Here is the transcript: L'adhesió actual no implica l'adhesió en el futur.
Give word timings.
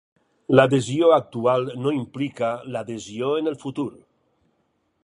L'adhesió 0.59 1.09
actual 1.17 1.69
no 1.83 1.93
implica 1.99 2.51
l'adhesió 2.77 3.31
en 3.43 3.53
el 3.53 3.61
futur. 3.67 3.89